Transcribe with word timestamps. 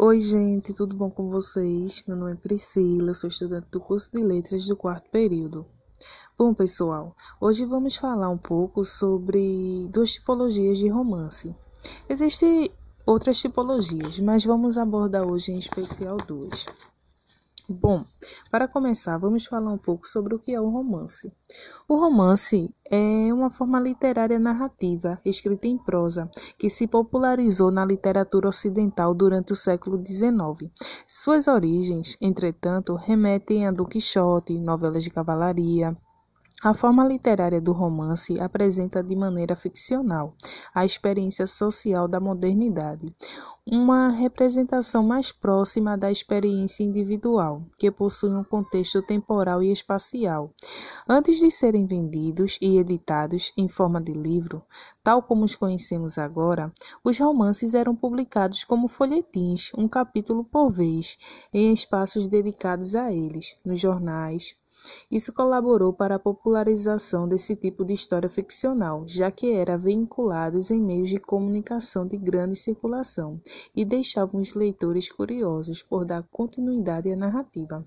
Oi, 0.00 0.20
gente, 0.20 0.72
tudo 0.72 0.94
bom 0.94 1.10
com 1.10 1.28
vocês? 1.28 2.04
Meu 2.06 2.16
nome 2.16 2.34
é 2.34 2.36
Priscila, 2.36 3.12
sou 3.14 3.26
estudante 3.26 3.66
do 3.72 3.80
curso 3.80 4.12
de 4.12 4.22
Letras 4.22 4.64
do 4.68 4.76
quarto 4.76 5.10
período. 5.10 5.66
Bom, 6.38 6.54
pessoal, 6.54 7.16
hoje 7.40 7.64
vamos 7.64 7.96
falar 7.96 8.28
um 8.28 8.38
pouco 8.38 8.84
sobre 8.84 9.88
duas 9.90 10.12
tipologias 10.12 10.78
de 10.78 10.86
romance. 10.86 11.52
Existem 12.08 12.70
outras 13.04 13.40
tipologias, 13.40 14.20
mas 14.20 14.44
vamos 14.44 14.78
abordar 14.78 15.24
hoje 15.26 15.50
em 15.50 15.58
especial 15.58 16.16
duas. 16.18 16.66
Bom, 17.70 18.02
para 18.50 18.66
começar, 18.66 19.18
vamos 19.18 19.44
falar 19.44 19.70
um 19.70 19.76
pouco 19.76 20.08
sobre 20.08 20.34
o 20.34 20.38
que 20.38 20.54
é 20.54 20.60
o 20.60 20.70
romance. 20.70 21.30
O 21.86 21.98
romance 21.98 22.74
é 22.90 23.30
uma 23.30 23.50
forma 23.50 23.78
literária 23.78 24.38
narrativa, 24.38 25.20
escrita 25.22 25.68
em 25.68 25.76
prosa, 25.76 26.30
que 26.58 26.70
se 26.70 26.86
popularizou 26.86 27.70
na 27.70 27.84
literatura 27.84 28.48
ocidental 28.48 29.12
durante 29.12 29.52
o 29.52 29.56
século 29.56 30.02
XIX. 30.02 30.72
Suas 31.06 31.46
origens, 31.46 32.16
entretanto, 32.22 32.94
remetem 32.94 33.66
a 33.66 33.70
Don 33.70 33.84
Quixote, 33.84 34.58
novelas 34.58 35.04
de 35.04 35.10
cavalaria, 35.10 35.94
a 36.60 36.74
forma 36.74 37.06
literária 37.06 37.60
do 37.60 37.70
romance 37.70 38.40
apresenta 38.40 39.00
de 39.00 39.14
maneira 39.14 39.54
ficcional 39.54 40.34
a 40.74 40.84
experiência 40.84 41.46
social 41.46 42.08
da 42.08 42.18
modernidade, 42.18 43.06
uma 43.64 44.08
representação 44.08 45.04
mais 45.04 45.30
próxima 45.30 45.96
da 45.96 46.10
experiência 46.10 46.82
individual, 46.82 47.62
que 47.78 47.92
possui 47.92 48.30
um 48.30 48.42
contexto 48.42 49.00
temporal 49.00 49.62
e 49.62 49.70
espacial. 49.70 50.50
Antes 51.08 51.38
de 51.38 51.48
serem 51.48 51.86
vendidos 51.86 52.58
e 52.60 52.76
editados 52.76 53.52
em 53.56 53.68
forma 53.68 54.00
de 54.00 54.12
livro, 54.12 54.60
tal 55.04 55.22
como 55.22 55.44
os 55.44 55.54
conhecemos 55.54 56.18
agora, 56.18 56.72
os 57.04 57.20
romances 57.20 57.72
eram 57.72 57.94
publicados 57.94 58.64
como 58.64 58.88
folhetins, 58.88 59.70
um 59.78 59.86
capítulo 59.86 60.42
por 60.42 60.70
vez, 60.70 61.18
em 61.54 61.72
espaços 61.72 62.26
dedicados 62.26 62.96
a 62.96 63.12
eles, 63.12 63.56
nos 63.64 63.78
jornais, 63.78 64.56
isso 65.10 65.32
colaborou 65.32 65.92
para 65.92 66.16
a 66.16 66.18
popularização 66.18 67.28
desse 67.28 67.56
tipo 67.56 67.84
de 67.84 67.92
história 67.92 68.28
ficcional, 68.28 69.06
já 69.06 69.30
que 69.30 69.52
era 69.52 69.76
vinculados 69.76 70.70
em 70.70 70.80
meios 70.80 71.08
de 71.08 71.18
comunicação 71.18 72.06
de 72.06 72.16
grande 72.16 72.56
circulação 72.56 73.40
e 73.74 73.84
deixavam 73.84 74.40
os 74.40 74.54
leitores 74.54 75.10
curiosos 75.10 75.82
por 75.82 76.04
dar 76.04 76.22
continuidade 76.30 77.10
à 77.10 77.16
narrativa. 77.16 77.84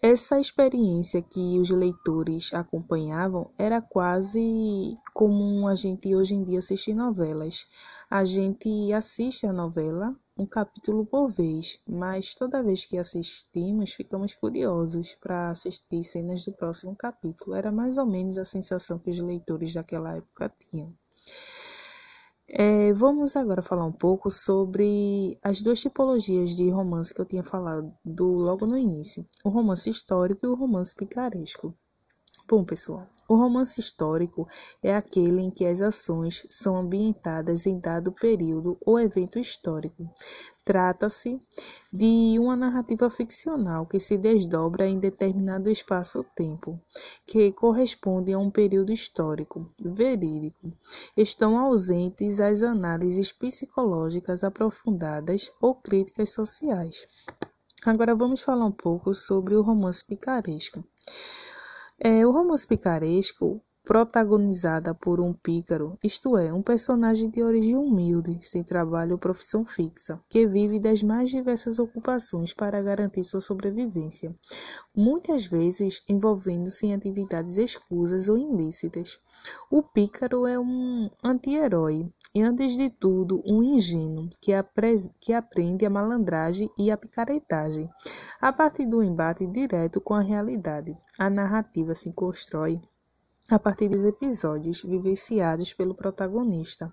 Essa 0.00 0.38
experiência 0.38 1.20
que 1.20 1.58
os 1.58 1.70
leitores 1.70 2.54
acompanhavam 2.54 3.50
era 3.58 3.82
quase 3.82 4.94
como 5.12 5.66
a 5.66 5.74
gente 5.74 6.14
hoje 6.14 6.36
em 6.36 6.44
dia 6.44 6.58
assistir 6.58 6.94
novelas. 6.94 7.66
A 8.08 8.22
gente 8.22 8.92
assiste 8.92 9.44
a 9.44 9.52
novela 9.52 10.14
um 10.38 10.46
capítulo 10.46 11.04
por 11.04 11.28
vez, 11.32 11.80
mas 11.88 12.34
toda 12.34 12.62
vez 12.62 12.84
que 12.84 12.96
assistimos, 12.96 13.92
ficamos 13.92 14.34
curiosos 14.34 15.16
para 15.16 15.50
assistir 15.50 16.02
cenas 16.04 16.44
do 16.44 16.52
próximo 16.52 16.94
capítulo. 16.96 17.56
Era 17.56 17.72
mais 17.72 17.98
ou 17.98 18.06
menos 18.06 18.38
a 18.38 18.44
sensação 18.44 19.00
que 19.00 19.10
os 19.10 19.18
leitores 19.18 19.74
daquela 19.74 20.16
época 20.16 20.52
tinham. 20.70 20.94
É, 22.50 22.94
vamos 22.94 23.36
agora 23.36 23.60
falar 23.60 23.84
um 23.84 23.92
pouco 23.92 24.30
sobre 24.30 25.36
as 25.42 25.60
duas 25.60 25.80
tipologias 25.80 26.56
de 26.56 26.70
romance 26.70 27.12
que 27.12 27.20
eu 27.20 27.26
tinha 27.26 27.42
falado 27.42 27.92
logo 28.06 28.64
no 28.64 28.78
início: 28.78 29.26
o 29.44 29.50
romance 29.50 29.90
histórico 29.90 30.46
e 30.46 30.48
o 30.48 30.54
romance 30.54 30.94
picaresco. 30.94 31.74
Bom, 32.50 32.64
pessoal, 32.64 33.06
o 33.28 33.36
romance 33.36 33.78
histórico 33.78 34.48
é 34.82 34.96
aquele 34.96 35.42
em 35.42 35.50
que 35.50 35.66
as 35.66 35.82
ações 35.82 36.46
são 36.48 36.78
ambientadas 36.78 37.66
em 37.66 37.78
dado 37.78 38.10
período 38.10 38.78
ou 38.86 38.98
evento 38.98 39.38
histórico. 39.38 40.10
Trata-se 40.64 41.38
de 41.92 42.38
uma 42.38 42.56
narrativa 42.56 43.10
ficcional 43.10 43.84
que 43.84 44.00
se 44.00 44.16
desdobra 44.16 44.88
em 44.88 44.98
determinado 44.98 45.68
espaço-tempo, 45.68 46.80
que 47.26 47.52
corresponde 47.52 48.32
a 48.32 48.38
um 48.38 48.50
período 48.50 48.92
histórico 48.92 49.68
verídico. 49.84 50.72
Estão 51.14 51.58
ausentes 51.58 52.40
as 52.40 52.62
análises 52.62 53.30
psicológicas 53.30 54.42
aprofundadas 54.42 55.52
ou 55.60 55.74
críticas 55.74 56.32
sociais. 56.32 57.06
Agora 57.84 58.14
vamos 58.14 58.42
falar 58.42 58.64
um 58.64 58.72
pouco 58.72 59.12
sobre 59.12 59.54
o 59.54 59.60
romance 59.60 60.02
picaresco. 60.02 60.82
É, 62.00 62.24
o 62.24 62.30
romance 62.30 62.64
picaresco, 62.66 63.60
protagonizada 63.84 64.94
por 64.94 65.18
um 65.18 65.32
pícaro, 65.32 65.98
isto 66.04 66.36
é, 66.36 66.52
um 66.52 66.62
personagem 66.62 67.28
de 67.28 67.42
origem 67.42 67.74
humilde, 67.74 68.38
sem 68.40 68.62
trabalho 68.62 69.12
ou 69.12 69.18
profissão 69.18 69.64
fixa, 69.64 70.20
que 70.30 70.46
vive 70.46 70.78
das 70.78 71.02
mais 71.02 71.30
diversas 71.30 71.78
ocupações 71.78 72.52
para 72.52 72.80
garantir 72.82 73.24
sua 73.24 73.40
sobrevivência, 73.40 74.32
muitas 74.94 75.46
vezes 75.46 76.02
envolvendo-se 76.08 76.86
em 76.86 76.94
atividades 76.94 77.58
escusas 77.58 78.28
ou 78.28 78.38
ilícitas. 78.38 79.18
O 79.70 79.82
pícaro 79.82 80.46
é 80.46 80.56
um 80.58 81.10
anti-herói 81.24 82.08
e, 82.38 82.42
antes 82.42 82.76
de 82.76 82.88
tudo, 82.88 83.42
um 83.44 83.64
ingênuo 83.64 84.30
que, 84.40 84.52
que 85.20 85.32
aprende 85.32 85.84
a 85.84 85.90
malandragem 85.90 86.70
e 86.78 86.88
a 86.88 86.96
picaretagem 86.96 87.90
a 88.40 88.52
partir 88.52 88.86
do 88.86 89.02
embate 89.02 89.44
direto 89.44 90.00
com 90.00 90.14
a 90.14 90.20
realidade. 90.20 90.96
A 91.18 91.28
narrativa 91.28 91.96
se 91.96 92.12
constrói 92.12 92.80
a 93.50 93.58
partir 93.58 93.88
dos 93.88 94.04
episódios 94.04 94.84
vivenciados 94.84 95.74
pelo 95.74 95.96
protagonista, 95.96 96.92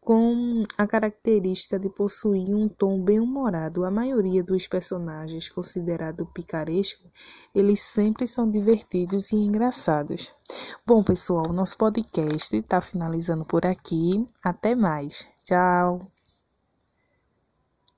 com 0.00 0.62
a 0.78 0.86
característica 0.86 1.78
de 1.78 1.88
possuir 1.90 2.54
um 2.54 2.68
tom 2.68 3.02
bem-humorado. 3.02 3.84
A 3.84 3.90
maioria 3.90 4.42
dos 4.42 4.66
personagens 4.66 5.48
considerados 5.48 6.30
picaresco, 6.32 7.08
eles 7.54 7.80
sempre 7.80 8.26
são 8.26 8.50
divertidos 8.50 9.32
e 9.32 9.36
engraçados. 9.36 10.32
Bom, 10.86 11.02
pessoal, 11.02 11.52
nosso 11.52 11.76
podcast 11.76 12.56
está 12.56 12.80
finalizando 12.80 13.44
por 13.44 13.66
aqui. 13.66 14.26
Até 14.42 14.74
mais. 14.74 15.28
Tchau. 15.44 16.00